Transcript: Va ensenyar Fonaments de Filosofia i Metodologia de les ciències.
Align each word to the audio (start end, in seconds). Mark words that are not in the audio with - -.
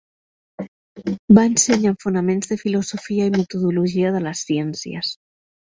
Va 1.37 1.43
ensenyar 1.49 1.93
Fonaments 2.05 2.51
de 2.53 2.59
Filosofia 2.63 3.29
i 3.29 3.35
Metodologia 3.39 4.15
de 4.17 4.27
les 4.31 4.43
ciències. 4.51 5.17